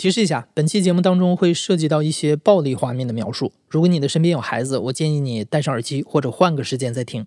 [0.00, 3.52] 提示一下，本期节目当中会涉及到一些暴力画面的描述。
[3.68, 7.26] 如果你的身边有孩子，我建议你戴上耳机或者换个时间再听。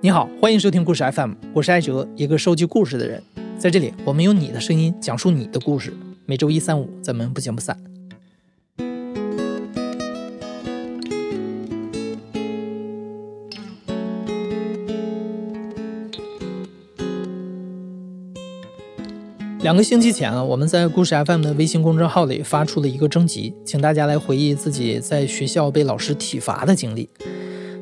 [0.00, 3.22] 你好，欢迎收听故事 FM，我是艾哲，一个收集故事的人。
[3.58, 5.92] 在这里，我们用你的声音讲述你的故事。
[6.24, 7.78] 每周一、三、五，咱们不见不散。
[19.66, 27.08] 两个星期前啊，我们在故事 FM 的微信公众号里发出了一个征集，请大家来回忆自己在学校被老师体罚的经历。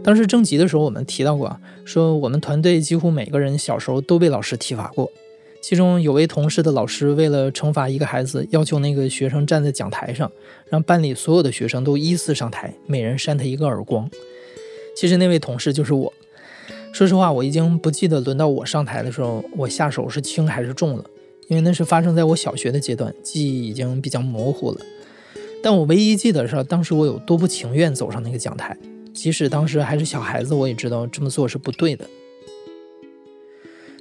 [0.03, 5.13] 当时征集的时候，我们提到过啊，说我们团队几乎每个人小时候都被老师体罚过。
[5.61, 10.33] 其中有位同事的老师为了惩罚一个孩子，要求那个学生站在讲台上，
[10.71, 14.09] 让班里所有的学生都依次上台，每人扇他一个耳光。
[14.97, 16.11] 其实那位同事就是我。
[16.95, 21.05] 说实话，我已经不记得轮到我上台的时候，我下手是轻还是重了。
[21.49, 24.81] 因为那是发生在我小学的阶段，记忆已经比较模糊了。
[25.63, 28.77] 但我唯一记得是，当时我有多不情愿走上那个讲台，
[29.13, 32.09] 即使当时还是小孩子，我也知道这么做是不对的。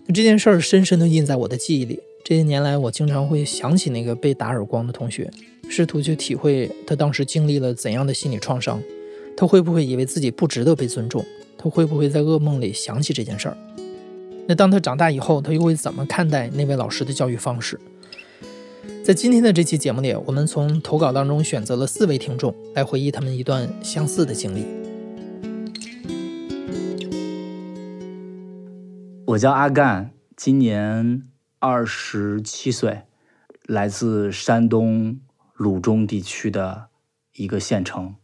[0.06, 2.00] 那这件事儿深深地印在我的记忆里。
[2.26, 5.30] 这些年来，我经常会想起那个被打耳光的同学，
[5.70, 8.82] 试图去体会他当时经历了怎样的心理创伤。
[9.36, 11.26] 他会不会以为自己不值得被尊重？
[11.58, 13.58] 他会不会在噩梦里想起这件事儿？
[14.46, 17.80] 那当他长大以后，他又会怎么看待那位老师的教育方式？
[19.02, 24.66] 在今天的这期节目里，我们从投稿当中选择了四位听众来回忆他们一段相似的经历。
[29.28, 31.24] 我叫阿干，今年
[31.60, 33.04] 二十七岁，
[33.66, 35.22] 来自山东
[35.54, 36.90] 鲁中地区的
[37.36, 38.16] 一个县城。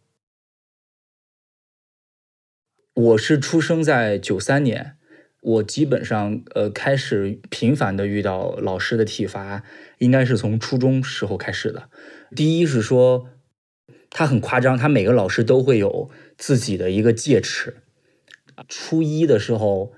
[2.93, 4.97] 我是出生在九三年。
[5.41, 9.63] 我基本上呃开始频繁的遇到老师的体罚，
[9.99, 11.89] 应该是从初中时候开始的。
[12.35, 13.29] 第一是说，
[14.09, 17.77] 他很夸张，他每个老师都会有自己的一个戒尺。
[18.67, 19.93] 初一的时候，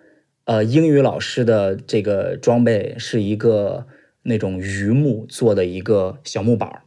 [0.46, 3.88] 呃，英语老师的这个装备是一个
[4.22, 6.84] 那种榆木做的一个小木板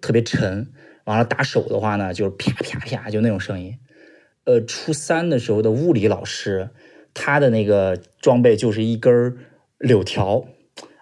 [0.00, 0.72] 特别沉。
[1.04, 3.78] 完了打手的话呢，就是啪啪啪就那种声音。
[4.44, 6.70] 呃，初三的时候的物理老师。
[7.14, 9.36] 他的那个装备就是一根
[9.78, 10.44] 柳条，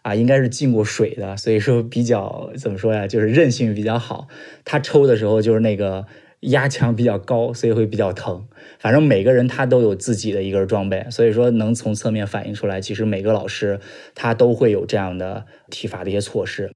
[0.03, 4.29] 啊，应该是浸过水的，所以说比较怎么说呀，就是韧性比较好。
[4.65, 6.07] 他抽的时候就是那个
[6.41, 8.49] 压强比较高，所以会比较疼。
[8.79, 13.79] 反正每个人他都有自己的一根装备，所以说能从侧面反映出来，其实每个老师
[14.15, 16.73] 他都会有这样的体罚的一些措施。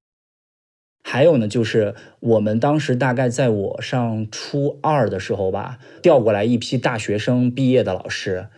[1.02, 8.48] 还有呢，就是我们当时大概在我上初二的时候吧，调过来一批大学生毕业的老师。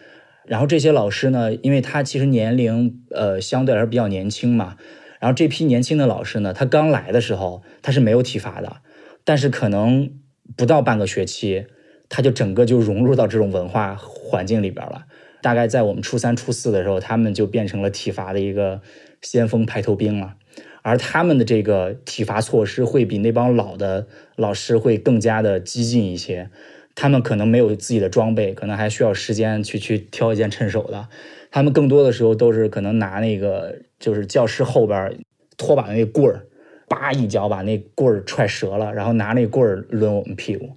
[0.46, 4.76] 然后这些老师呢，因为他其实年龄呃相对来说比较年轻嘛，
[5.18, 8.76] 然后这批年轻的老师呢，他刚来的时候他是没有体罚的，
[9.24, 10.10] 但是可能
[10.56, 11.66] 不到半个学期，
[12.08, 15.06] 他就整个就融入到这种文化环境里边了。
[15.42, 18.80] 大概在我们初三、初四的时候，他们就变成了体罚的一个
[19.22, 20.34] 先锋排头兵了，
[20.82, 24.06] 而他们的这个体罚措施会比那帮老的
[24.36, 26.50] 老师会更加的激进一些。
[26.96, 31.06] 他们可能没有自己的装备，可能还需要时间去去挑一件趁手的。
[31.50, 35.18] 他们更多的时候都是可能拿那个就是教室后边
[35.58, 36.46] 拖把那棍儿，
[36.88, 40.70] 叭一脚把那棍儿踹折了，然后拿那棍儿抡我们屁股。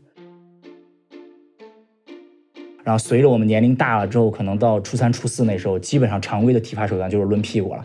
[2.84, 7.84] 然后随着我们年龄大了之后，可能到初三、初四那时候，基本上常规的体罚手段就是抡屁股了。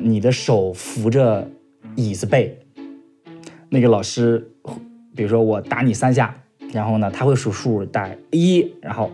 [0.00, 1.46] 你的手扶着
[1.94, 2.58] 椅子背，
[3.68, 4.50] 那个老师，
[5.14, 6.42] 比如说我打你三下。
[6.72, 9.10] 然后呢，他会数数，打一，然后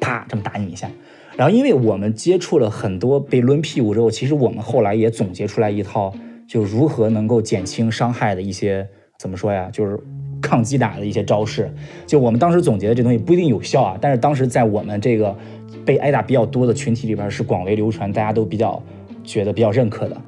[0.00, 0.90] 啪这么打你一下。
[1.36, 6.12] 然后，因为我们接触了很多被抡屁股之后，其实我们后来也总结出来一套，
[6.48, 8.86] 就如何能够减轻伤害的一些
[9.18, 9.96] 怎么说呀，就是
[10.42, 11.72] 抗击打的一些招式。
[12.06, 15.36] 就我们当时总结的这东西不一定有效啊，但是当时在我们这个
[15.84, 18.82] 被挨打比较多的群体里边是广为流传，大家都比较
[19.22, 20.20] 觉得比较认可的。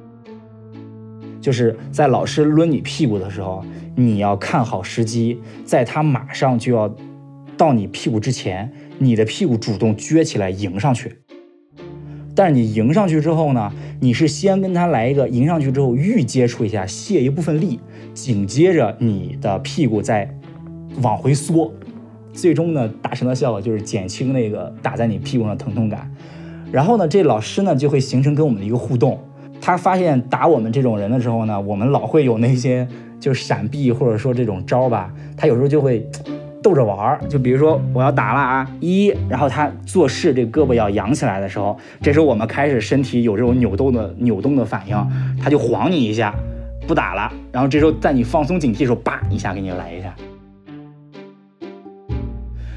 [1.41, 3.63] 就是在老师抡你屁股的时候。
[3.93, 6.95] 你要看好时机，在他马上就要
[7.57, 11.17] 到你屁股之前，你的屁股主动撅起来迎上去。
[12.33, 13.69] 但是你迎上去之后呢，
[13.99, 17.81] 你是先跟他来一个迎上去之后预接触一下，泄一部分力，
[18.13, 20.33] 紧接着你的屁股再
[21.01, 21.73] 往回缩，
[22.31, 26.09] 最终呢达成的效果就是减轻那个打在你屁股上的疼痛感。
[26.71, 29.19] 然后呢，这老师呢就会形成跟我们的一个互动。
[29.61, 32.87] 他发现打我们这种人的时候呢，我们老会有那些。
[33.21, 36.03] 就闪避或者说这种招吧，他有时候就会
[36.63, 37.21] 逗着玩儿。
[37.29, 44.97] 就比如说我要打了啊，一，然后他做事这胳膊要扬起来的时候，这时候我们开始身体有这种扭动的扭动的反应，
[45.39, 46.33] 他就晃你一下，
[46.87, 47.31] 不打了。
[47.51, 50.15] 然后这时候在你放松警惕的时候，叭一下给你来一下。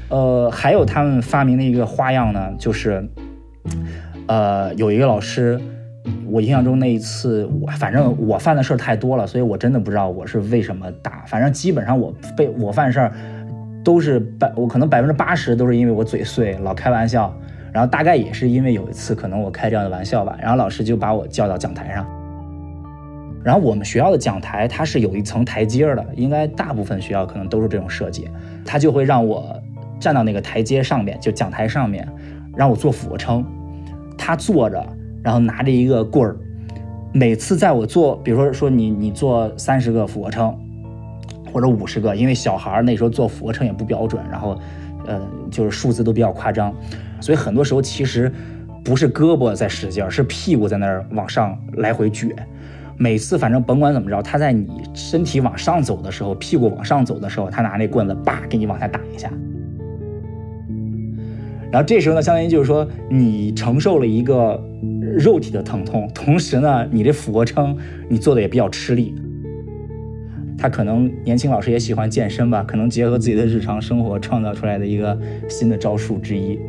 [0.09, 3.03] 呃，还有他们发明的一个花样呢，就是，
[4.27, 5.59] 呃，有一个老师。
[6.27, 11.23] 我印象中那一次，我反正我犯的事儿太多了，所以我真的不知道我是为什么打。
[11.27, 13.11] 反正基本上我被我犯事儿，
[13.83, 17.33] 都是百我可能百分之八十都是因为我嘴碎，老开玩笑。
[17.71, 22.05] 然后大概也是因为有一次可能我开这样的玩笑吧，然后老师就把我叫到讲台上。
[23.43, 28.29] 然后我们学校的讲台它是有一层台阶的，应该大部分学校可能都是这种设计。
[28.63, 29.61] 他就会让我
[29.99, 32.07] 站到那个台阶上面，就讲台上面，
[32.55, 33.45] 让我做俯卧撑。
[34.17, 34.85] 他坐着。
[35.25, 36.37] 然后拿着一个棍儿，
[37.11, 40.55] 每次在我做，比如说说你你做三十个俯卧撑，
[41.51, 44.55] 或者五十个，因为小孩那时候做俯卧撑也不标准，然后，
[45.07, 45.19] 呃，
[45.49, 46.71] 就是数字都比较夸张，
[47.19, 48.31] 所以很多时候其实
[48.83, 52.31] 不是胳膊在使劲，是屁股在那儿往上来回撅。
[52.95, 59.27] 每次反正甭管怎么着，他在你身体往上走的时候，屁股往上走的时候，他拿那棍子叭给你往下打一下。
[61.71, 64.57] 然后这时候呢，相当于就是说你承受了一个
[65.17, 67.75] 肉体的疼痛，同时呢，你这俯卧撑
[68.09, 69.15] 你做的也比较吃力。
[70.57, 75.17] 他可能年轻老师也喜欢健身吧，可能结合自己的日常生活创造出来的一个
[75.49, 76.59] 新的招数之一。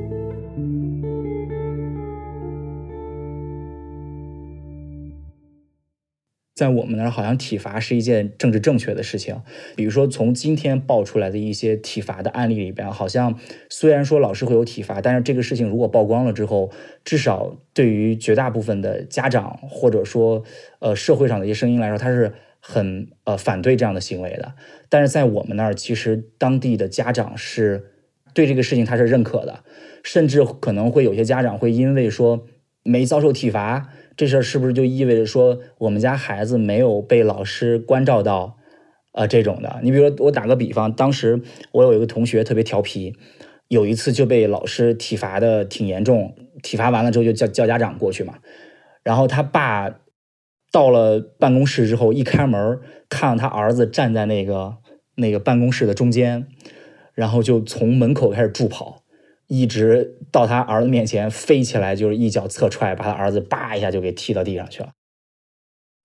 [6.56, 9.42] 在我们那儿，好像体罚是一件政治正确的事情。
[9.76, 13.38] 比如说，从今天爆出来的一些体罚的案例里边，好像
[13.68, 16.70] 虽然说老师会有体罚，但是这个事情如果曝光了之后，
[17.04, 20.42] 至少对于绝大部分的家长或者说
[20.78, 24.54] 呃社会上的一些声音来说，他是很呃反对这样的行为的。
[24.88, 27.84] 但是在我们那儿，其实当地的家长是
[28.32, 29.62] 对这个事情他是认可的，
[30.02, 32.46] 甚至可能会有些家长会因为说
[32.82, 33.92] 没遭受体罚。
[34.16, 38.56] 这事儿是不是就意味着说我们家孩子没有被老师关照到，
[39.12, 39.78] 啊这种的？
[39.82, 41.40] 你比如说，我打个比方，当时
[41.72, 43.14] 我有一个同学特别调皮，
[43.68, 48.38] 有一次就被老师体罚的挺严重，体罚完了之后就叫叫家长过去嘛。
[49.02, 50.00] 然后他爸
[50.72, 54.76] 到了办公室之后，一开门看到他儿子站在那个
[55.16, 56.46] 那个办公室的中间，
[57.14, 59.02] 然后就从门口开始助跑。
[59.46, 64.92] 一直到他儿子面前飞起来，就是一脚侧踹，把他儿子叭一下就给踢到地上去了。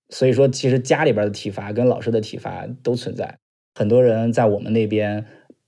[0.09, 3.38] 所以说，其实家里边的体罚跟老师的体罚都存在。
[3.73, 5.25] 很多人在我们那边，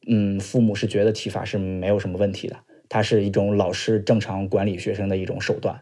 [0.07, 2.57] 嗯，父母是觉得体罚是没有什么问题的，
[2.89, 5.81] 它是一种老师正常管理学生的一种手段。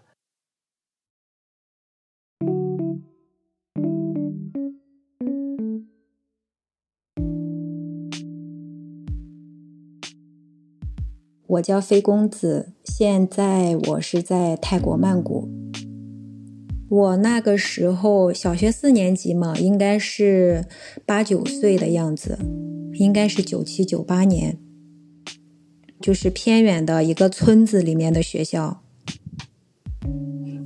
[11.52, 15.50] 我叫飞公子，现在我是在泰国曼谷。
[16.88, 20.66] 我那个时候小学四年级嘛，应该是
[21.06, 22.40] 八九岁的样子，
[22.94, 24.60] 应该是九七九八年，
[26.00, 28.82] 就是偏远的一个村子里面的学校。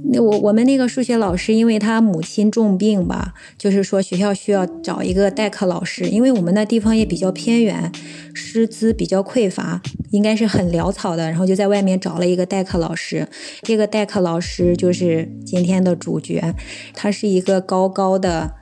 [0.07, 7.91] 那我我们那个数学老师，因为他母亲重病吧，就是说学校需要找一个代课老师，因为我们那地方也比较偏远，
[8.33, 9.81] 师资比较匮乏，
[10.11, 13.27] 应该是很潦草的，然后就在外面找了一个代课老师。
[13.63, 16.53] 这个代课老师就是今天的主角，
[16.93, 18.53] 他是一个高高的，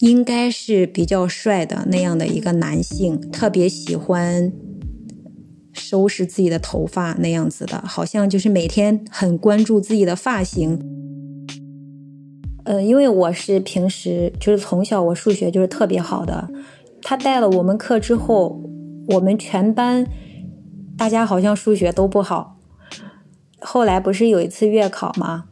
[0.00, 4.52] 应该是比较帅的那样的一个男性，特别喜欢。
[5.74, 10.80] 收拾自己的头发那样子的，好像就是每天很关注自己的发型。
[12.64, 16.48] 呃，因为我是平时就是从小我数学就是特别好的，
[17.02, 18.62] 他带了我们课之后，
[19.08, 20.06] 我们全班
[20.96, 22.58] 大家好像数学都不好。
[23.60, 25.44] 后来不是有一次月考吗？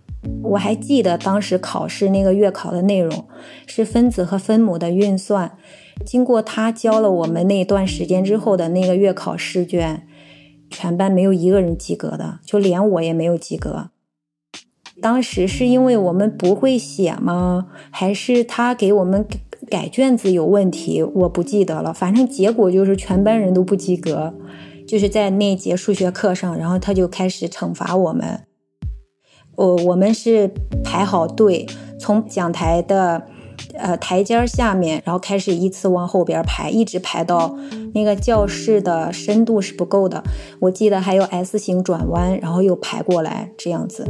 [0.43, 3.27] 我还记得当时考试那个月考的内容
[3.67, 5.59] 是分子和分母的运算。
[6.07, 10.07] 经过他教了我们那段时间之后的那个月考试卷。
[10.73, 13.91] 全班没有一个人及格的，就连我也没有及格。
[15.01, 17.69] 当时是因为我们不会写吗？
[17.91, 19.27] 还是他给我们
[19.69, 21.03] 改卷子有问题？
[21.03, 21.93] 我不记得了。
[21.93, 24.35] 反正结果就是全班人都不及格。
[24.87, 28.41] 就是在那节数学课上，然后他就开始惩罚我们。
[29.57, 30.51] 我我们是
[30.83, 31.67] 排好队，
[31.99, 33.29] 从讲台的。
[33.75, 37.57] 呃，台阶下面，然后开始依次往后边排，一直排到
[37.95, 40.23] 那个教室的深度是不够的。
[40.61, 44.05] 我记得还有 S 型转弯，然后又排过来这样子。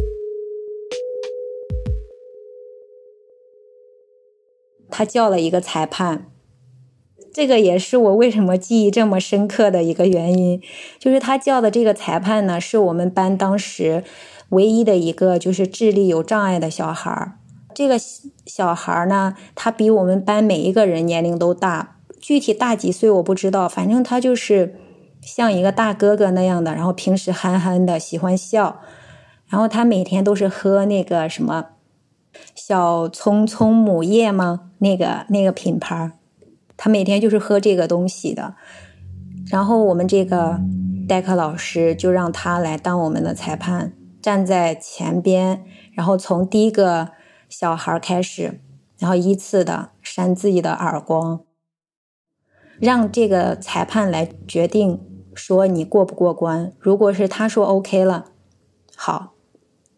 [4.90, 6.26] 他叫了一个裁判，
[7.32, 10.60] 这个也是我为什么记忆这么深刻的一个原因，
[10.98, 14.04] 就是他叫的这个裁判呢，是我们班当时
[14.50, 17.38] 唯一的一个就是智力有障碍的小孩儿。
[17.74, 17.96] 这个
[18.46, 24.76] 小孩呢，他比我们班每一个人年龄都大，具体大几岁我不知道，反正他就是
[25.20, 28.80] 像一个大哥哥那样的，然后平时憨憨的，喜欢笑，
[29.48, 31.66] 然后他每天都是喝那个什么
[32.54, 34.70] 小葱葱母液吗？
[34.78, 36.12] 那个那个品牌。
[36.76, 38.56] 他每天就是喝这个东西的，
[39.46, 40.58] 然后我们这个
[41.06, 47.10] 代课老师就让他来当我们的裁判，站在前边，然后从第一个
[47.52, 48.58] 小孩开始，
[48.98, 51.44] 然后依次的扇自己的耳光，
[52.80, 54.98] 让这个裁判来决定
[55.34, 56.72] 说你过不过关。
[56.78, 58.32] 如果是他说 OK 了，
[58.96, 59.34] 好，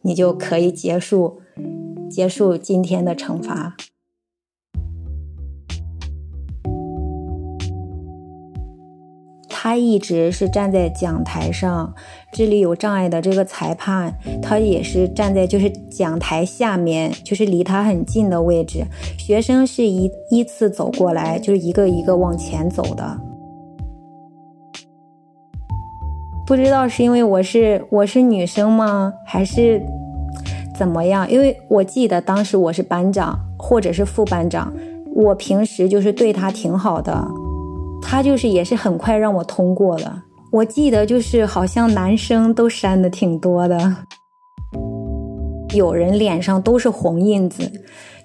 [0.00, 1.40] 你就可以结束
[2.10, 3.76] 结束今天的惩罚。
[9.48, 11.94] 他一直是站在讲台上，
[12.34, 14.12] 智力有障碍的这个裁判，
[14.42, 18.84] 他也是站在就是讲台下面，就是离他很近的位置。
[19.16, 23.16] 学生是一依次走过来，就是一个一个往前走的。
[26.44, 29.80] 不知道是因为我是我是女生吗，还是
[30.76, 31.30] 怎么样？
[31.30, 34.74] 因为我记得当时我是班长或者是副班长，
[35.14, 37.24] 我平时就是对他挺好的。
[38.02, 40.23] 他就是也是很快让我通过了。
[40.54, 43.96] 我记得就是好像男生都删的挺多的，
[45.74, 47.68] 有人脸上都是红印子，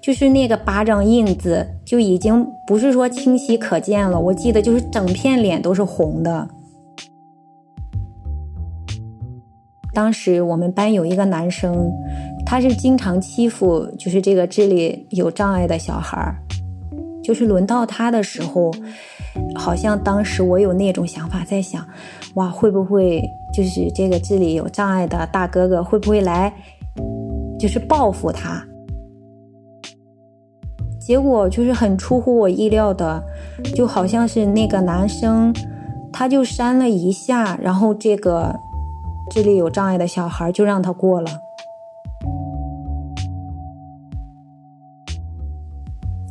[0.00, 4.20] 就是那个巴掌印子就已经不是说清晰可见了。
[4.20, 6.48] 我记得就是整片脸都是红的。
[9.92, 11.90] 当时我们班有一个男生，
[12.46, 16.36] 他是经常欺负就是这个智力有障碍的小孩儿，
[17.24, 18.70] 就是轮到他的时候。
[19.54, 21.86] 好像当时我有那种想法，在想，
[22.34, 23.22] 哇，会不会
[23.52, 26.52] 就是这个智力有障碍的大哥哥会不会来，
[27.58, 28.64] 就是报复他？
[31.00, 33.20] 结果就是很出乎我意料的，
[33.74, 35.52] 就好像是那个男生，
[36.12, 38.54] 他就扇了一下，然后这个
[39.30, 41.28] 智力有障碍的小孩就让他过了。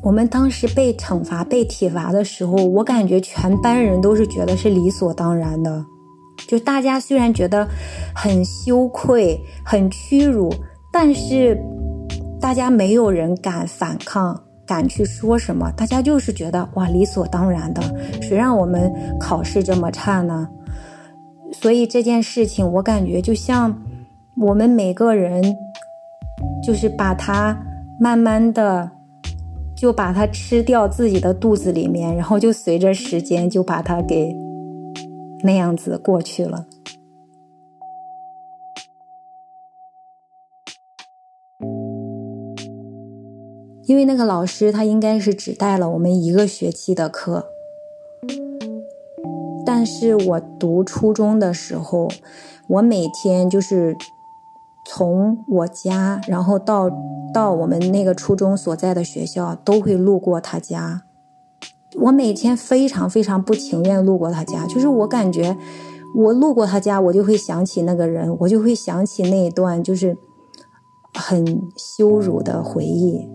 [0.02, 5.84] 我们当时被惩罚、被体罚的时候，我感觉全班人都是觉得是理所当然的。
[6.48, 7.68] 就大家虽然觉得
[8.16, 10.50] 很羞愧、很屈辱，
[10.92, 11.62] 但是
[12.40, 15.70] 大家没有人敢反抗、敢去说什么。
[15.76, 17.82] 大家就是觉得哇，理所当然的，
[18.22, 20.48] 谁让我们考试这么差呢？
[21.52, 23.78] 所以这件事情，我感觉就像
[24.38, 25.44] 我们每个人，
[26.64, 27.58] 就是把它
[28.00, 28.90] 慢慢的。
[29.80, 34.36] 就把它吃掉自己的肚子里面，然后就随着时间就把它给
[35.44, 36.66] 那样子过去了。
[43.86, 47.46] 因为那个老师他应该是只带了我们一个学期的课，
[49.66, 52.10] 但是我读初中的时候，
[52.68, 53.96] 我每天就是。
[54.92, 56.90] 从我家，然后到
[57.32, 61.04] 到我们那个初中所在的学校，都会路过他家。
[62.02, 65.56] 我每天非常非常不情愿路过他家，就是我感觉
[66.16, 70.18] 我路过他家，我就会想起那个人，我就会想起那一段就是
[71.14, 73.30] 很羞辱的回忆。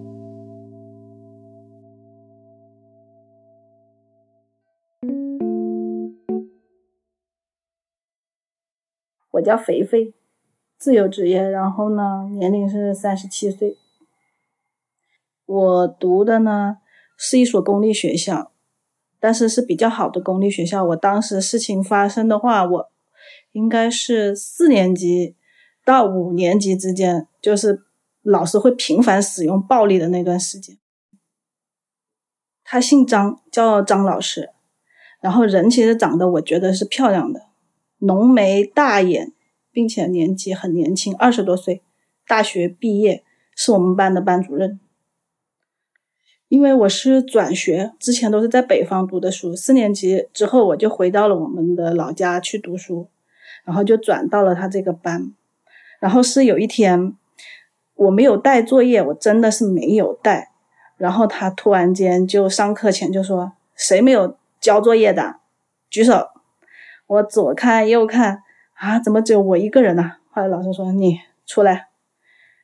[9.30, 10.14] 我叫肥肥。
[10.78, 13.76] 自由职业，然后呢，年龄是三十七岁。
[15.46, 16.78] 我读的呢
[17.16, 18.50] 是一所公立学校，
[19.20, 20.84] 但是是比较好的公立学校。
[20.84, 22.90] 我当时事情发生的话，我
[23.52, 25.36] 应该是四年级
[25.84, 27.82] 到五年级之间，就是
[28.22, 30.76] 老师会频繁使用暴力的那段时间。
[32.62, 34.50] 他姓张，叫张老师，
[35.20, 37.48] 然后人其实长得我觉得是漂亮的，
[37.98, 39.32] 浓眉大眼。
[39.74, 41.82] 并且年纪很年轻，二十多岁，
[42.28, 43.24] 大学毕业，
[43.56, 44.78] 是我们班的班主任。
[46.48, 53.08] 因为我是转学，之前都是在北方读的书，四年级之后我就回到了我们的老家去读书，
[53.64, 55.34] 然后就转到了他这个班。
[55.98, 57.16] 然后是有一天，
[57.94, 60.52] 我没有带作业，我真的是没有带。
[60.96, 65.40] 然后他突然间就上课前就说：“谁没有交作业的，
[65.90, 66.28] 举手。”
[67.08, 68.43] 我左看右看。
[68.84, 70.16] 啊，怎么只有我一个人呢？
[70.30, 71.88] 后来老师说你出来，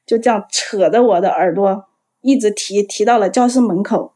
[0.04, 1.86] 就这样扯着我的耳朵，
[2.20, 4.12] 一直提提到了教室门口。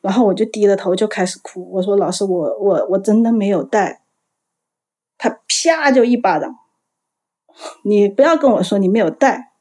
[0.00, 4.00] 然后我就低着头就开始哭，我说老师，我我我真的没有带。
[5.18, 6.56] 他啪就一巴掌，
[7.82, 9.52] 你不要跟我说你没有带，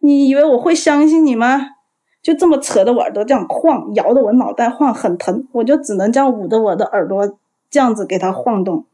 [0.00, 1.68] 你以为我会相信你吗？
[2.20, 7.38] 就这么扯着我耳朵这样晃，摇的我脑袋晃，很疼，我就只能这样捂着我的耳朵
[7.70, 8.86] 这样子给他晃动。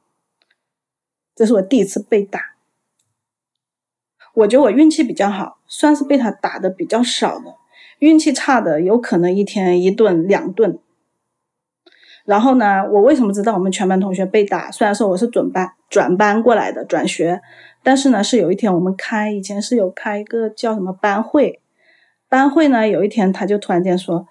[1.36, 2.40] 这是我第一次被打，
[4.34, 7.54] 我觉得我运气比较好，算是被他打的比较少的。
[7.98, 10.78] 运气差的有可能一天一顿两顿。
[12.24, 14.70] 然后呢，我为什么知道我们全班同学被打？
[14.70, 17.40] 虽然说我是转班转班过来的转学，
[17.82, 21.60] 但是呢，是有一天我们开以前是有开一个叫什么班会，
[22.28, 24.26] 班会呢有一天他就突然间说，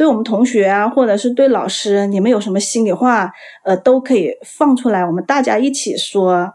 [0.00, 3.30] 对我们同学啊，或者是对老师，你们有什么心里话，
[3.64, 6.50] 呃，都可以放出来，我们大家一起说。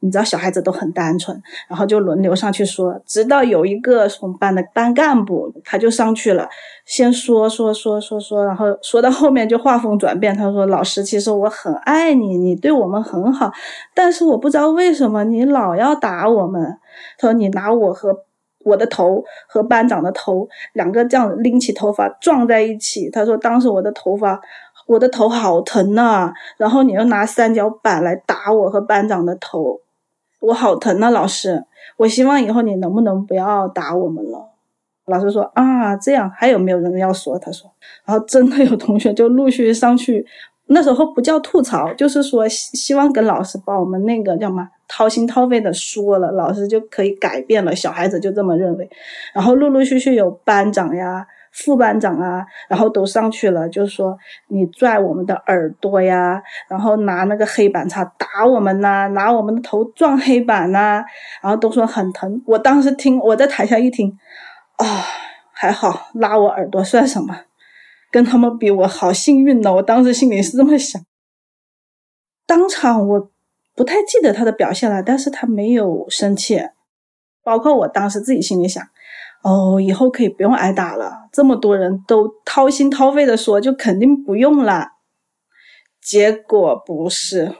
[0.00, 1.36] 你知道小孩子都很单纯，
[1.68, 6.48] 然后就轮流上去说，直到有一个我们班的班干部，他就上去了，
[6.86, 13.50] 先说说说说说，然后说到后面就画风转变，他说：“老师，其实我很爱你，你对我们很好，
[13.92, 16.78] 但是我不知道为什么你老要打我们。”
[17.18, 18.16] 他说：“你拿我和
[18.64, 24.40] 我的头和班长的头两个这样拎起头发撞在一起。”他说：“当时我的头发，
[24.86, 29.80] 我的头好疼呐，然后你又拿三角板来打我和班长的头。”
[30.40, 31.64] 我好疼啊，老师！
[31.96, 34.50] 我希望以后你能不能不要打我们了？
[35.06, 37.36] 老师说啊，这样还有没有人要说？
[37.36, 37.68] 他说，
[38.04, 40.24] 然后真的有同学就陆续上去，
[40.66, 47.76] 那时候不叫吐槽，就是说希望跟老师把我们那个叫什么掏心掏肺的说了，老师就可以改变了。
[47.76, 48.90] 小孩子就这么认为，
[49.32, 51.26] 然后陆陆续续有班长呀。
[51.50, 54.16] 副班长啊，然后都上去了，就说
[54.48, 61.02] 你拽我们的耳朵呀，然后拿那个黑板擦打我们呐，拿我们的头撞黑板呐，
[61.42, 62.40] 然后都说很疼。
[62.46, 64.16] 我当时听，我在台下一听，
[64.76, 64.84] 啊，
[65.50, 67.34] 还好拉我耳朵算什么？
[68.12, 69.72] 跟他们比，我好幸运呢。
[69.74, 71.02] 我当时心里是这么想。
[72.46, 73.30] 当场我
[73.78, 76.60] 不太记得他的表现了，但是他没有生气，
[77.44, 78.84] 包括我当时自己心里想。
[79.44, 81.28] 哦，以后可以不用挨打了。
[81.30, 84.88] 这么多人都掏心掏肺的说，就肯定不用了。
[86.02, 87.54] 结果不是，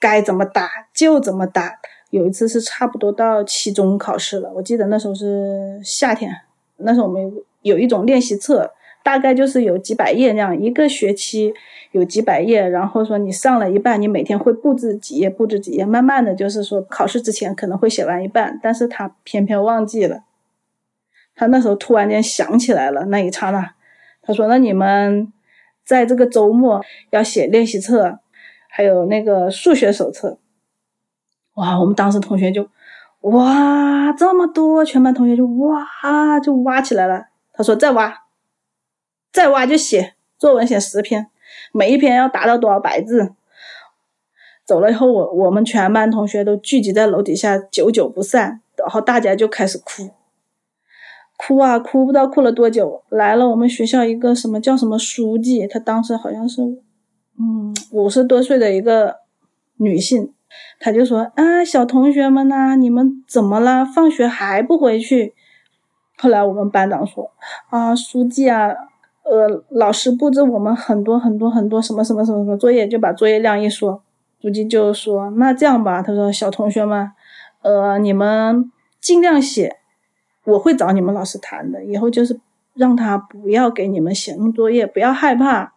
[0.00, 1.78] 该怎么打就怎么打。
[2.10, 6.32] 有一次是差不多到期中考试了，我记得那时候是夏天，
[6.78, 8.68] 那时候我们有一种练习册，
[9.04, 11.54] 大概就是有几百页那样，一个学期
[11.92, 12.66] 有几百页。
[12.66, 20.24] 然后说你上了一半，你每天会布置几页，布置几页，慢慢的就是说考试之前可能会写完一半，但是他偏偏忘记了。
[21.36, 23.74] 他那时候突然间想起来了，那一刹那，
[24.22, 25.32] 他说：“那你们
[25.84, 28.20] 在这个周末要写练习册，
[28.68, 30.38] 还有那个数学手册。”
[31.54, 32.68] 哇，我们当时同学就
[33.20, 37.26] 哇这么多，全班同学就哇就挖起来了。
[37.52, 38.23] 他说：“再挖，
[39.34, 41.26] 再挖就写作文，写十篇，
[41.72, 43.34] 每一篇要达到多少百字。”
[44.64, 50.10] 走了以后，我我们全班同学都聚集在楼底下，久久不散，然后大家就开始哭。
[51.36, 53.02] 哭啊哭，不知道哭了多久。
[53.08, 56.62] 来了我们学校一个什么叫什么书记，她当时好像是，
[57.38, 59.16] 嗯，五十多岁的一个
[59.78, 60.32] 女性，
[60.78, 63.84] 她就说啊，小同学们呐，你们怎么了？
[63.84, 65.34] 放学还不回去？
[66.16, 67.32] 后来我们班长说
[67.68, 68.70] 啊，书记啊，
[69.24, 74.02] 呃，老师布置我们很多很多很多什么什么什么什么作业，就把作业量一说，
[74.40, 77.10] 书记就说那这样吧，他说小同学们，
[77.62, 79.78] 呃，你们尽量写。
[80.44, 82.38] 我会找你们老师谈的，以后就是
[82.74, 85.72] 让他不要给你们写那么作业，不要害怕。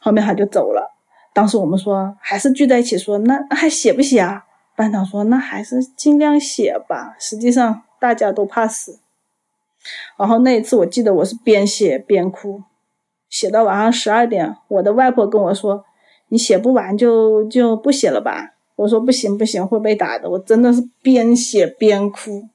[0.00, 0.90] 后面他就走了。
[1.34, 4.42] 当时我们说还是聚在一起说，那还写不写啊？
[4.74, 7.14] 班长说那还是尽量写吧。
[7.18, 8.98] 实际上大家都怕死。
[10.16, 12.62] 然后那一次我记得我是边写边哭，
[13.28, 15.84] 写到晚上十二点，我的外婆跟我说
[16.28, 22.48] ：“你写不完就就不写了吧。”我说：“不行不行，会被打的。”我真的是边写边哭。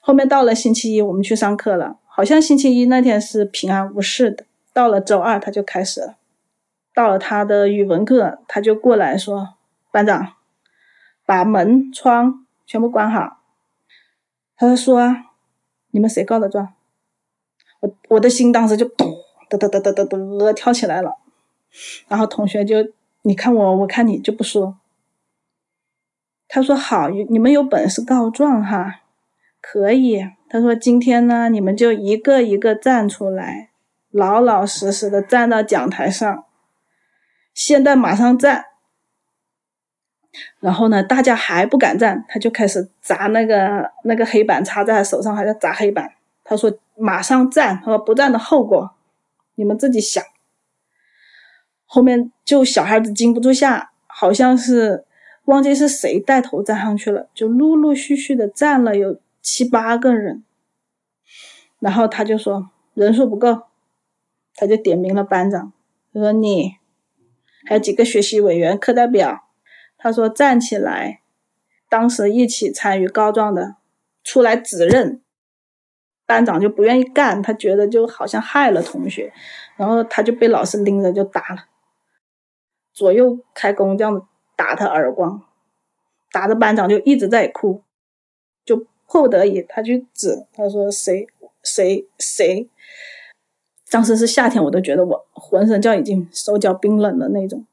[0.00, 1.98] 后面到了星期一，我们去上课了。
[2.06, 4.44] 好像星期一那天是平安无事的。
[4.72, 6.16] 到了周二，他就开始了。
[6.94, 9.54] 到了他的语文课，他就过来说
[9.92, 10.34] ：“班长，
[11.24, 13.38] 把门窗全部关好。”
[14.56, 15.16] 他说
[15.92, 16.74] ：“你们谁告的状？”
[17.80, 19.14] 我我的心当时就咚
[19.48, 21.16] 哒哒哒哒哒哒跳起来了。
[22.06, 22.76] 然后同学就
[23.22, 24.78] 你看我，我看你就不说。
[26.48, 29.00] 他说：“好，你们有本事告状哈。”
[29.62, 33.70] 可以，他说今天呢，你们就一个一个站出来，
[34.10, 36.44] 老老实实的站到讲台上。
[37.54, 38.66] 现在马上站。
[40.60, 46.12] 然后呢，大家还不敢站，他就开始砸那个那个黑板，插在他手上，还在砸黑板。
[46.44, 48.94] 他说：“马上站他说不站的后果，
[49.54, 50.22] 你们自己想。
[51.84, 55.04] 后面就小孩子禁不住下，好像是
[55.44, 60.42] 忘记是谁带头站上去了，就陆陆续续的站了有七八个人。
[61.78, 63.62] 然后他就说人数不够，
[64.54, 65.72] 他就点名了班长，
[66.14, 66.76] 他说你
[67.66, 69.41] 还有几个学习委员、课代表，
[70.02, 71.20] 他说站起来。
[71.88, 73.76] 当时一起参与告状的
[74.24, 75.20] 出来指认，
[76.24, 79.30] 班长就不愿意干，他觉得就好像害了同学，
[79.76, 81.66] 然后他就被老师拎着就打了。
[82.94, 85.42] 左右开弓，这样打他耳光，
[86.30, 87.82] 打的班长就一直在哭，
[88.64, 91.28] 就迫不得已，他去指，他说谁
[91.62, 92.70] 谁谁。
[93.90, 97.66] 当时是夏天，我都觉得我浑身就已经手脚冰冷的那种。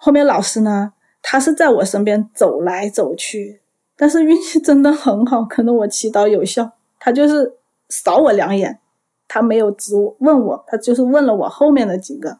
[0.00, 3.60] 后面老师呢，他是在我身边走来走去，
[3.96, 7.56] 但是运气真的很好，可能我祈祷有效，他就是
[7.88, 8.78] 扫我两眼，
[9.26, 12.38] 他没有直问我，他就是问了我后面的几个。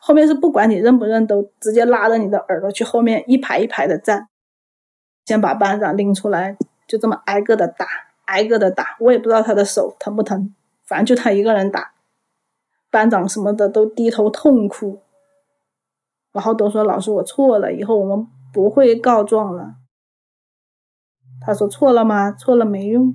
[0.00, 4.28] 后面是不管你认不认，都直接拉着你的耳朵去后面一排一排的站，
[5.24, 7.86] 先把班长拎出来，就这么挨个的打，
[8.26, 8.96] 挨个的打。
[9.00, 10.54] 我也不知道他的手疼不疼，
[10.84, 11.92] 反正就他一个人打，
[12.90, 15.00] 班长什么的都低头痛哭，
[16.34, 19.76] 然后都说老师我错了，以后我们不会告状了。
[21.40, 22.32] 他说错了吗？
[22.32, 23.14] 错了没用。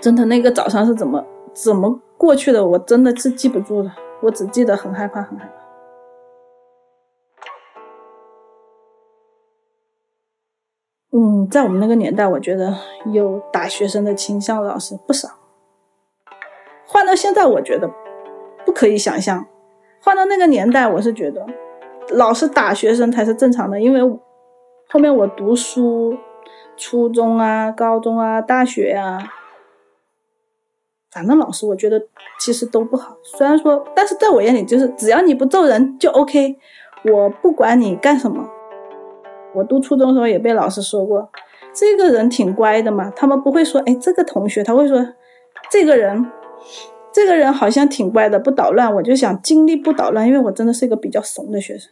[0.00, 2.66] 真的那个早上是怎么怎么过去的？
[2.66, 5.69] 我真的是记不住了，我只记得很害怕，很害怕。
[11.50, 12.74] 在我们那个年代，我觉得
[13.12, 15.28] 有打学生的倾向的老师不少。
[16.86, 17.90] 换到现在，我觉得
[18.64, 19.44] 不可以想象。
[20.00, 21.44] 换到那个年代，我是觉得
[22.10, 24.00] 老师打学生才是正常的，因为
[24.88, 26.16] 后面我读书，
[26.76, 29.18] 初中啊、高中啊、大学啊。
[31.12, 32.00] 反正老师，我觉得
[32.38, 33.16] 其实都不好。
[33.22, 36.56] 虽然说，但是在我眼里，就是只要你不揍人就 OK。
[37.04, 38.48] 我不管你干什么。
[39.54, 41.28] 我读初中的时候也被老师说过，
[41.74, 43.10] 这个人挺乖的嘛。
[43.16, 45.04] 他们不会说，哎，这个同学，他会说，
[45.70, 46.24] 这个人，
[47.12, 48.94] 这个人好像挺乖的，不捣乱。
[48.94, 51.90] 我就想尽力不捣乱，因为我真的是一个比较怂的学生，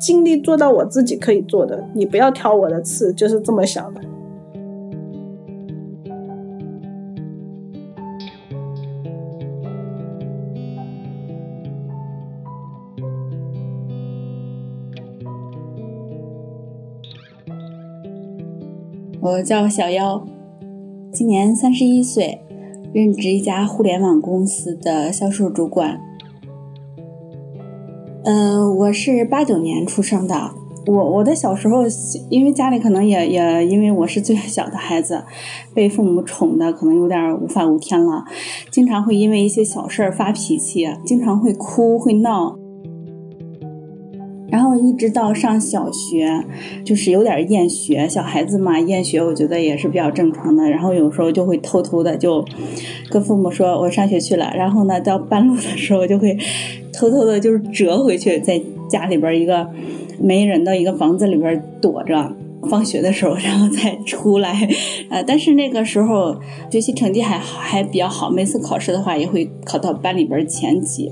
[0.00, 4.00] 尽力做到我自己可以做的，你不要挑我的刺，就是这么想的。
[19.24, 20.22] 我叫小妖，
[21.10, 22.42] 今年三十一岁，
[22.92, 25.98] 任职一家互联网公司的销售主管。
[28.24, 30.50] 嗯，我是八九年出生的。
[30.86, 31.84] 我我的小时候，
[32.28, 35.24] 因为家里可能也也因为我是最小的孩子，
[35.72, 38.26] 被父母宠的可能有点无法无天了，
[38.70, 42.58] 经常会因为一些小事儿发脾气，经常会哭会闹。
[44.54, 46.30] 然后一直到上小学，
[46.84, 50.70] 就是有点厌学，小孩子嘛，厌学，我觉得也是比较正常的。
[50.70, 52.44] 然后有时候就会偷偷的就
[53.10, 56.38] 跟父母说我上学去了，然后呢，到半路的时候就会
[56.92, 59.68] 偷偷的就是折回去，在家里边一个
[60.20, 62.32] 没人的一个房子里边躲着，
[62.70, 64.68] 放学的时候然后再出来。
[65.10, 66.40] 呃，但是那个时候
[66.70, 71.10] 学习成绩还还比较好，每次考试的话也会考到班里边前几。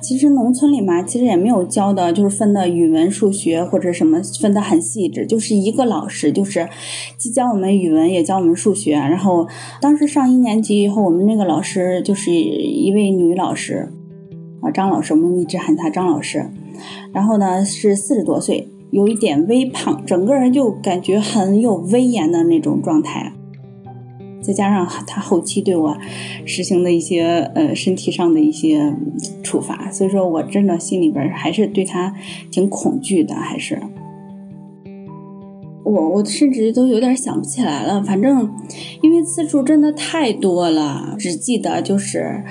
[0.00, 6.68] 其实农村里嘛，其实也没有教的，就是分的语文、数学或者什么分的很细致，就是一个老师，就是
[7.16, 8.92] 既教我们语文，也教我们数学。
[8.94, 9.46] 然后
[9.80, 13.92] 当时上一年级以后，我们那个老师就是一位女老师，
[14.62, 16.44] 啊，张老师，我们一直喊她张老师。
[17.12, 23.32] 然后呢，是四十多岁，有一点微胖，整个人就感觉很有威严的那种状态。
[24.40, 25.96] 再加上他后期对我
[26.46, 28.94] 实行的一些呃身体上的一些
[29.42, 32.14] 处罚，所以说我真的心里边还是对他
[32.50, 33.34] 挺恐惧的。
[33.34, 33.80] 还是
[35.84, 38.02] 我我甚至都有点想不起来了。
[38.02, 38.50] 反正
[39.02, 42.42] 因为次数真的太多了，只记得就是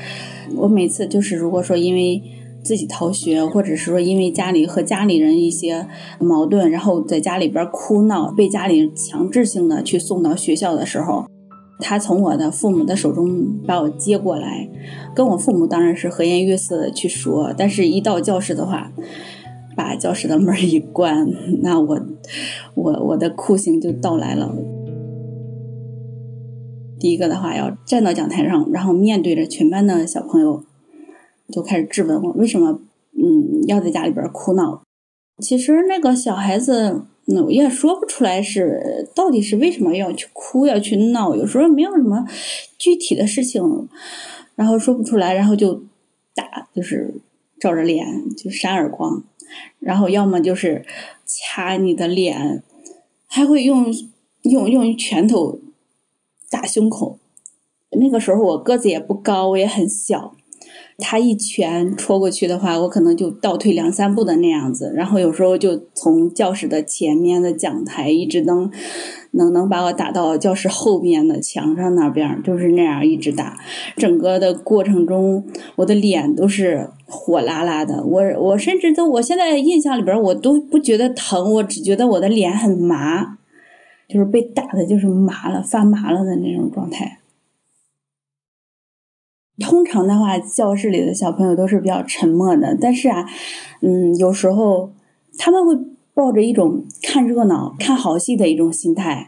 [0.55, 2.21] 我每次就是如果说因为
[2.63, 5.87] 自己逃学，或者是说因为家里和家里人一些
[6.19, 11.25] 矛盾，然后在家里边哭闹，被家里强制性的去送到学校的时候。
[11.79, 14.69] 他从我的父母的手中把我接过来，
[15.15, 18.91] 跟我父母当然是和颜悦色的去说，但是一到教室的话，
[19.77, 21.27] 把教室的门一关，
[21.61, 21.99] 那我
[22.75, 24.53] 我我的酷刑就到来了。
[26.99, 30.61] 第一个的话要站到讲台上，然后面对着全班的小朋友，
[31.49, 32.81] 就开始质问我为什么
[33.17, 34.81] 嗯要在家里边哭闹。
[35.41, 42.25] 其实那个小孩子，那我也说不出来是到底是为什么要去哭要去闹，有时候没有什么
[42.77, 43.87] 具体的事情，
[44.55, 45.83] 然后说不出来，然后就
[46.33, 47.21] 打，就是
[47.59, 49.23] 照着脸就扇耳光，
[49.79, 50.83] 然后要么就是
[51.25, 52.63] 掐你的脸，
[53.27, 53.93] 还会用
[54.41, 55.59] 用用拳头
[56.49, 57.19] 打胸口。
[57.91, 60.35] 那个时候我个子也不高，我也很小。
[60.99, 64.91] 他一拳戳过去的话，我可能就倒退两三步的那样子。
[64.95, 68.69] 然后有时候就从教室的前面的讲台一直能
[69.31, 73.57] 能能把我打到教室后边的墙上那边，就是那样一直打。
[73.95, 75.43] 整个的过程中，
[75.75, 78.03] 我的脸都是火辣辣的。
[78.03, 83.37] 我我甚至都我现在印象里边，我都不觉得疼，我只觉得我的脸很麻，
[84.07, 87.18] 就是被打的就是麻了、发麻了的那种状态。
[89.59, 93.25] 通常的话，教室里的小朋友都是比较沉默的，但是啊，
[93.81, 94.91] 嗯，有时候
[95.37, 95.77] 他们会
[96.13, 99.27] 抱着一种看热闹、看好戏的一种心态。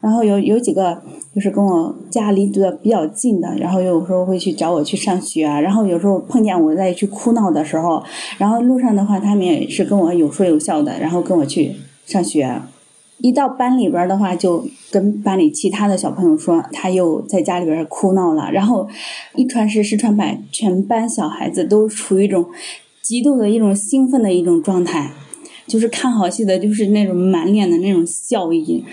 [0.00, 1.02] 然后有有几个
[1.34, 5.60] 就是跟我家离得比较近的，然后有时候会去找我去上学啊。
[5.60, 8.02] 然后有时候碰见我在去哭闹的时候，
[8.38, 12.62] 然后路上的话，他们也是跟我有说有笑的，然后跟我去上学。
[13.22, 18.50] 一到班里边的话，就跟班里其他的小朋友说，他又在家里边哭闹了。
[18.50, 18.88] 然后
[19.34, 22.46] 一传十，十传百，全班小孩子都处于一种
[23.02, 25.10] 极度的一种兴奋的一种状态，
[25.66, 28.84] 就是看好戏的，就是那种满脸的那种笑意。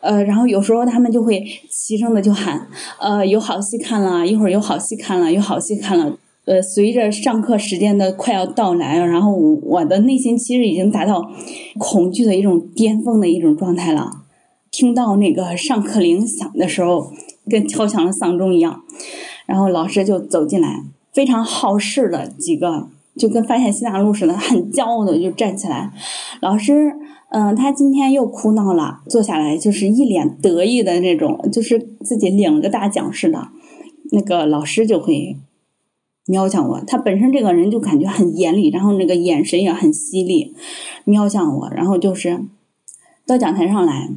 [0.00, 2.68] 呃，然后有时候他们就会齐声的就喊，
[3.00, 6.16] 呃，有好戏看了，一会儿有好戏看了，有好戏看了。
[6.46, 11.30] 呃，随着上课时间的快要到来，然后我我的内心其实已经达到
[11.78, 14.10] 恐惧的一种巅峰的一种状态了。
[14.70, 17.10] 听到那个上课铃响的时候，
[17.48, 18.82] 跟敲响了丧钟一样。
[19.46, 25.92] 然后老师就走进来，非常好事的几个，就跟发现新大陆似的，很骄傲的就站起来。
[26.42, 26.92] 老师，
[27.30, 33.48] 嗯，他今天又哭闹了，坐下来就是一脸得意的那种，就是自己领了个大奖似的。
[34.12, 35.38] 那个老师就会。
[36.26, 40.54] 瞄向我，他本身这个人就感觉很严厉，然后那个眼神也很犀利，
[41.04, 42.40] 瞄向我，然后就是
[43.26, 44.08] 到讲台上来，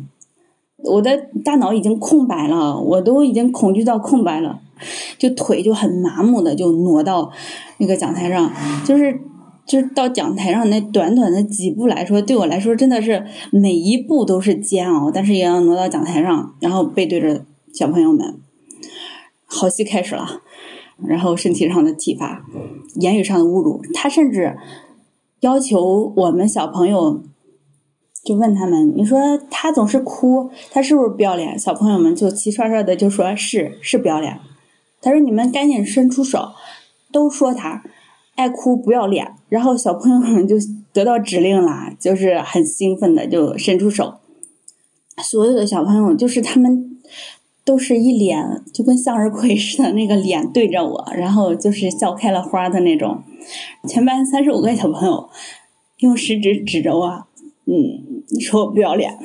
[0.85, 4.61] 我的大脑已经空白了，我都已经恐惧到空白了，
[5.17, 7.29] 就腿就很麻木的就挪到
[7.77, 8.53] 那个讲台上，
[8.85, 9.19] 就是
[9.65, 17.43] 就是到讲台上那短短的几步来说，对我来说真的是每一步都是煎熬，但是也要挪到讲台上，然后背对着
[17.73, 18.39] 小朋友们，
[19.45, 20.41] 好戏开始了。
[21.05, 22.43] 然后身体上的体罚，
[22.95, 24.57] 言语上的侮辱，他甚至
[25.41, 27.21] 要求我们小朋友，
[28.23, 34.39] 就问他们：“你说他总是哭，他是不是不要脸？”小朋友们就齐刷刷的就说：“是，是不要脸。”
[35.01, 36.49] 他说：“你们赶紧伸出手，
[37.11, 37.83] 都说他
[38.35, 40.55] 爱哭不要脸。”然后小朋友们就
[40.91, 44.15] 得到指令了，就是很兴奋的就伸出手，
[45.23, 46.97] 所有的小朋友就是他们。
[47.67, 53.21] 都是一脸就跟向日葵似的那个脸对着我，然后就是笑开了花的那种。
[53.85, 55.29] 全班三十五个小朋友
[55.97, 57.27] 用食指指着我，
[57.65, 59.19] 嗯，说我不要脸。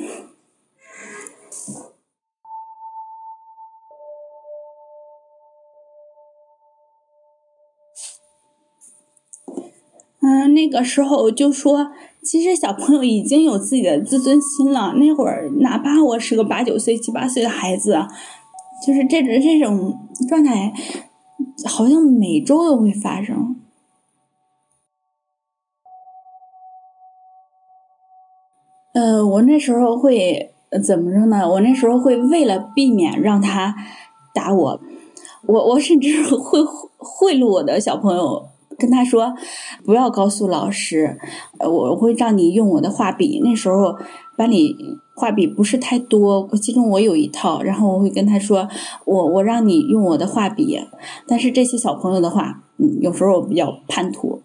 [10.19, 11.93] 嗯，那个时候就说，
[12.23, 14.93] 其实小朋友已经有自己的自尊心了。
[14.93, 18.07] 那会儿，哪怕我是个八九岁、七八岁的孩子。
[18.85, 20.73] 就是这种这种状态，
[21.65, 23.55] 好像每周都会发生。
[28.93, 30.51] 呃，我那时候会
[30.83, 31.49] 怎么着呢？
[31.49, 33.73] 我那时候会为了避免让他
[34.35, 34.81] 打我，
[35.47, 36.61] 我我甚至会
[36.97, 39.33] 贿赂我的小朋友，跟他说
[39.85, 41.17] 不要告诉老师，
[41.59, 43.41] 我会让你用我的画笔。
[43.43, 43.97] 那时候
[44.37, 44.99] 班里。
[45.15, 48.67] 画笔不是太多，其中我有一套，然后我会跟他说，
[49.05, 50.75] 我我让你用我的画笔，
[51.27, 54.41] 但是这些小朋友的话，嗯，有时候我比较叛徒，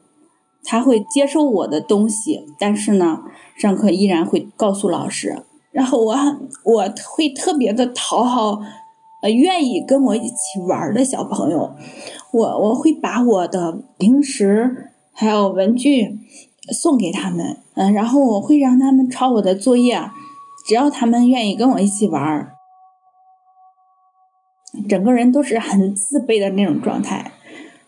[0.63, 3.23] 他会接受我的东西，但是呢，
[3.57, 6.15] 上课依然会告诉老师，然后我
[6.65, 6.85] 我
[7.17, 8.61] 会特别的讨好，
[9.21, 11.75] 呃，愿意跟我一起玩的小朋友，
[12.33, 16.19] 我我会把我的零食还有文具
[16.71, 20.01] 送给他们，嗯，然后我会让他们抄我的作业。
[20.67, 22.53] 只要他们愿意跟我一起玩，
[24.87, 27.33] 整个人都是很自卑的那种状态。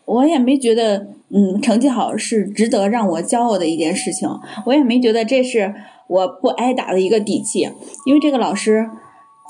[0.06, 4.28] 我也没觉得，嗯，成绩好是值得让我骄傲的一件事情。
[4.64, 5.74] 我也没觉得这是
[6.08, 7.68] 我不挨打的一个底气。
[8.06, 8.88] 因为这个老师，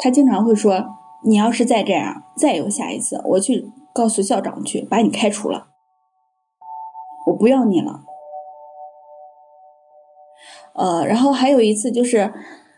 [0.03, 0.85] 他经常会说
[1.23, 5.69] ：“你要是再这样，再有下一次，我去告诉校长去，把你开除了。”
[7.27, 8.03] 我不要你了。
[10.73, 12.33] 呃，然后还有一次就是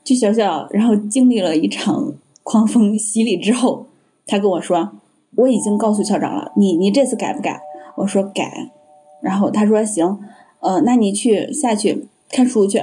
[0.05, 3.87] 去学校，然后经历了一场狂风洗礼之后，
[4.27, 4.93] 他跟我说
[5.37, 7.63] ：“我已经告诉校长了，你你这次改不改？”
[7.97, 8.73] 我说：“改。”
[9.23, 10.19] 然后他说：“行，
[10.61, 12.83] 呃，那你去下去看书去。”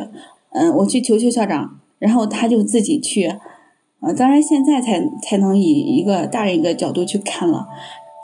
[0.52, 3.38] 嗯，我去求求校长，然后他就自己去。
[4.01, 7.67] 呃，当然现在才才能以一个大人一个角度去看了，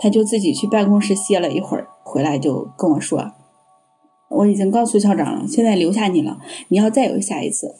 [0.01, 3.31] 他就自己去办公室歇了一会儿，回来就跟我说。
[4.29, 6.37] 我已经告诉校长了，现在留下你了。
[6.69, 7.75] 你要再有下一次，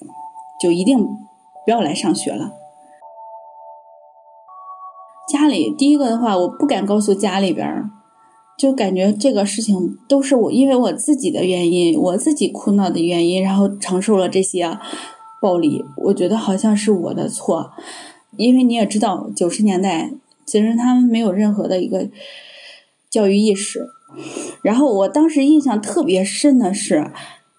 [0.62, 0.98] 就一定
[1.66, 2.52] 不要来上学了。
[5.28, 7.90] 家里第一个的话，我不敢告诉家里边，
[8.58, 14.78] 就感觉这个事情都是我因为我自己的原因，我自己哭闹的原因，然后承受了这些
[15.42, 15.86] 暴力。
[15.98, 17.72] 我觉得好像是我的错，
[18.38, 20.12] 因为你也知道，九十年代
[20.46, 22.08] 其实他们没有任何的一个
[23.10, 23.88] 教育意识。
[24.62, 27.12] 然后我当时印象特别深的是，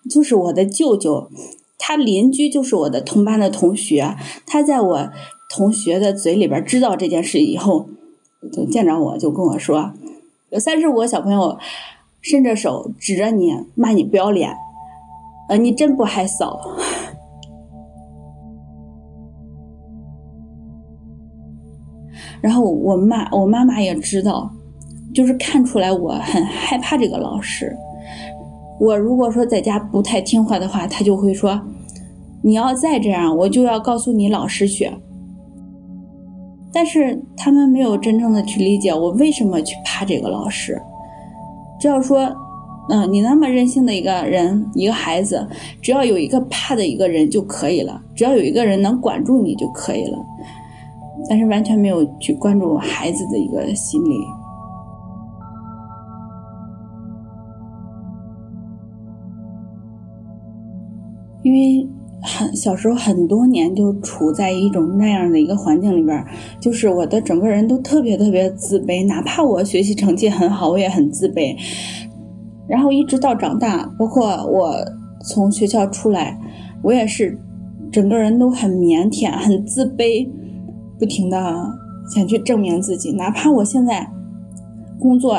[0.08, 1.30] 就是我的舅舅，
[1.78, 5.10] 他邻居就是我的同班的同学，他在我
[5.50, 7.88] 同学的嘴里边知道这件事以后，
[8.52, 9.92] 就见着我就跟我说，
[10.50, 11.58] 有三十五个小朋友
[12.22, 14.54] 伸着手指着你骂你不要脸，
[15.48, 16.58] 呃，你真不害臊。
[22.40, 24.50] 然后我妈，我妈妈也知道。
[25.14, 27.74] 就是看出来我很害怕这个老师。
[28.78, 31.58] 我如果说在家不太听话的话，他就会说
[32.44, 34.90] ：“你要再这样，我就要告诉你老师去。”
[36.70, 40.78] 但是他们没有真正的去理解我为什么去怕这个老师。
[41.80, 42.30] 只要说，
[42.90, 45.48] 嗯，你那么任性的一个人，一个孩子，
[45.80, 50.18] 只要有一个怕的一个人就可以了，只要有一个人能管住你就可以了。
[51.28, 54.16] 但是完全没有去关注孩子的一个心理。
[61.42, 61.88] 因为
[62.22, 66.24] 很小时候很多年就处在一种那样的一个环境里边，
[66.60, 71.56] 就是我的整个人都特别特别自卑，哪怕我学习成绩很好，我也很自卑。
[72.66, 74.74] 然后一直到长大，包括我
[75.20, 76.36] 从学校出来，
[76.82, 77.38] 我也是
[77.92, 80.28] 整个人都很腼腆、很自卑，
[80.98, 81.38] 不停的
[82.14, 84.08] 想去证明自己，哪怕我现在
[84.98, 85.38] 工作。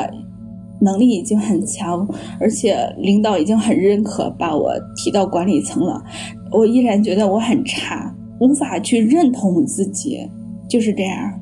[0.80, 2.06] 能力已经很强，
[2.38, 6.00] 而且领导已经很认可，把我提到管理层了。
[6.52, 10.30] 我依然觉得我很差，无法去认同自己，
[10.68, 11.32] 就是这样。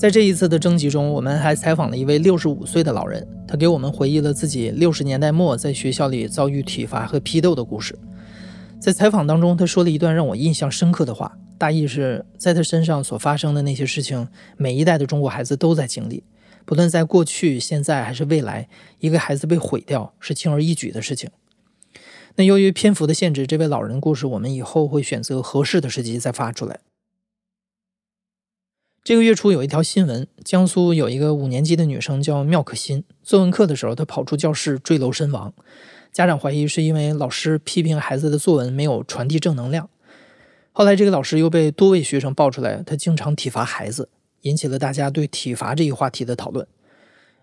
[0.00, 7.94] 在这一次的征集中，我们还采访了一位六十五岁的老人，他给我们回忆了自己六十年代末在学校里遭遇体罚和批斗的故事。
[8.78, 16.24] 在采访当中，他说了一段让我印象深刻的话，大意是在他身上所发生的那些事情，每一代的中国孩子都在经历，
[16.64, 21.28] 不论在过去、现在还是未来，一个孩子被毁掉是轻而易举的事情。
[22.36, 26.80] 那由于篇幅的限制，这位老人故事我们以后会选择合适的时机再发出来。
[29.02, 35.54] 这个月初有一条新闻，江苏有一个五年级的女生叫妙可欣，作文课的时候她跑出教室坠楼身亡，
[36.12, 39.88] 家长怀疑是因为老师批评孩子的作文没有传递正能量。
[40.72, 44.10] 后来这个老师又被多位学生爆出来，他经常体罚孩子，
[44.42, 46.66] 引起了大家对体罚这一话题的讨论。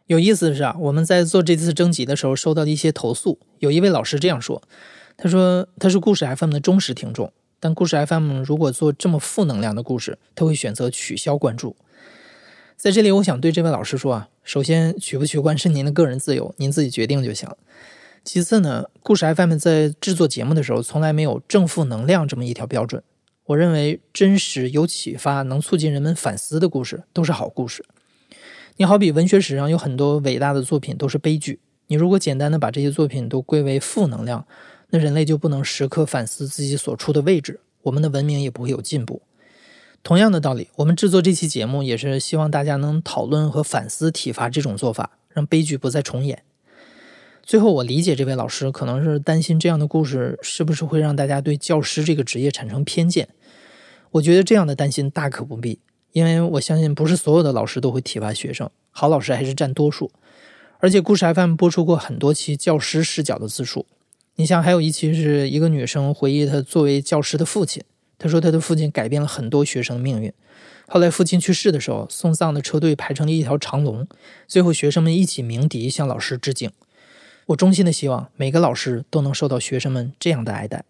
[0.05, 4.61] 有意思的是啊，我们在做这次征集的时候收到了一些投诉，有一位老师这样说，
[5.17, 7.33] 他说他是故事 FM 的忠实听众。
[7.59, 11.75] 但故事 FM 如果做这么负能量的故事，他会选择取消关注。
[12.75, 17.49] 在这里，我想对这位老师说啊，首先取不取关是您的个人自由，您自己决定就行。
[18.23, 23.01] 其次呢，故事 FM 在制作节目的时候，从来没有正负能量这么一条标准。
[23.45, 27.83] 我认为真实有启发、能促进人们反思的故事都是好故事。
[28.75, 34.45] 你好比文学史上有很多伟大的作品都是悲剧，你如果简单的把这些作品都归为负能量。
[34.89, 39.21] 那人类就不能时刻反思自己所处的位置，我们的文明也不会有进步。
[40.03, 46.43] 同样的道理，我们制作这期节目也是希望大家能讨论和反思体罚这种做法，让悲剧不再重演。
[47.43, 53.27] 最后，我理解这位老师可能是担心这样的故事是不是会让大家对教师这个职业产生偏见。
[54.11, 55.79] 我觉得这样的担心大可不必，
[56.13, 60.11] 因为我相信不是所有的老师都会体罚学生，好老师还是占多数。
[60.79, 63.85] 而且，故事 FM 播出过很多期教师视角的自述。
[64.39, 67.83] 你像还有一期是一个女生回忆，她作为教师的父亲，
[68.19, 70.31] 她说她的父亲改变了很多学生的命运。
[70.87, 74.07] 后来父亲去世的时候，送葬的车队排成了一条长龙，
[74.47, 76.71] 最后学生们一起鸣笛向老师致敬。
[77.47, 80.85] 我衷心的希望每个老师都能受到学生们这样的爱戴。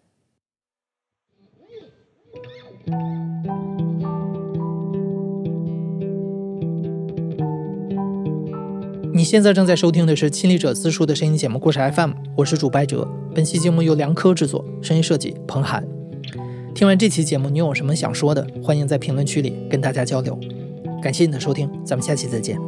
[9.18, 13.04] 你现在正在收听的是《亲历者自述》的声音节目《故事 FM》，我是主播哲。
[13.34, 15.84] 本期节目由梁科制作，声音设计彭涵。
[16.72, 18.46] 听完这期节目，你有什么想说的？
[18.62, 20.38] 欢迎在评论区里跟大家交流。
[21.02, 22.60] 感谢你的收听，咱们下期再见。